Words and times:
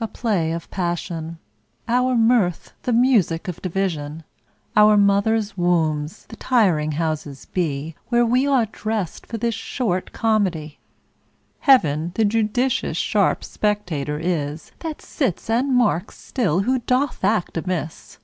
A 0.00 0.08
play 0.08 0.52
of 0.52 0.70
passion, 0.70 1.38
Our 1.86 2.14
mirth 2.16 2.72
the 2.84 2.94
music 2.94 3.46
of 3.46 3.60
division, 3.60 4.24
Our 4.74 4.96
mother's 4.96 5.58
wombs 5.58 6.24
the 6.30 6.36
tiring 6.36 6.92
houses 6.92 7.44
be, 7.52 7.94
Where 8.08 8.24
we 8.24 8.46
are 8.46 8.64
dressed 8.64 9.26
for 9.26 9.36
this 9.36 9.54
short 9.54 10.12
comedy. 10.14 10.78
Heaven 11.58 12.12
the 12.14 12.24
judicious 12.24 12.96
sharp 12.96 13.44
spectator 13.44 14.18
is, 14.18 14.72
That 14.78 15.02
sits 15.02 15.50
and 15.50 15.74
marks 15.74 16.16
still 16.16 16.60
who 16.60 16.78
doth 16.78 17.22
act 17.22 17.58
amiss. 17.58 18.16